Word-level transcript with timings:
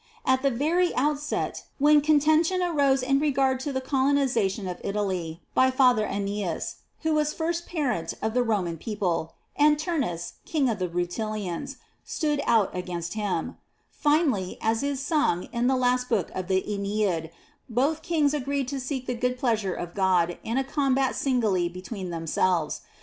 2. 0.25 0.31
At 0.31 0.41
the 0.41 0.49
very 0.49 0.95
outset, 0.95 1.65
when 1.77 2.01
contention 2.01 2.63
arose 2.63 3.03
in 3.03 3.19
regard 3.19 3.59
to 3.59 3.71
the 3.71 3.79
colonization 3.81 4.67
of 4.67 4.81
Italy 4.83 5.43
by 5.53 5.69
father 5.69 6.07
Aeneas, 6.07 6.77
who 7.03 7.13
was 7.13 7.35
first 7.35 7.67
parent 7.67 8.15
of 8.19 8.33
the 8.33 8.41
Roman 8.41 8.79
peo 8.79 8.95
ple, 8.95 9.35
and 9.55 9.77
Turnus, 9.77 10.39
king 10.43 10.69
of 10.71 10.79
the 10.79 10.89
Rutilians, 10.89 11.75
stood 12.03 12.41
out 12.47 12.75
against 12.75 13.13
him; 13.13 13.57
finally, 13.91 14.57
as 14.59 14.81
is 14.81 14.99
sung 14.99 15.43
in 15.53 15.67
the 15.67 15.75
last 15.77 16.09
book 16.09 16.31
of 16.31 16.47
the 16.47 16.63
Aeneid^ 16.67 17.29
both 17.69 18.01
kings 18.01 18.33
agreed 18.33 18.67
to 18.69 18.79
seek 18.79 19.05
the 19.05 19.13
good 19.13 19.37
pleasure 19.37 19.75
of 19.75 19.93
God 19.93 20.39
In 20.43 20.57
a 20.57 20.63
combat 20.63 21.15
singly 21.15 21.69
between 21.69 22.09
themselves.' 22.09 22.81